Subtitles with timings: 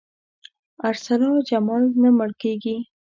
[0.89, 2.77] ارسلا جمال نه مړ کېږي.